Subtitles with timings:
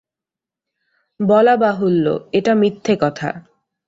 [1.19, 2.05] বলা বাহুল্য
[2.33, 3.29] এটা মিথ্যে কথা।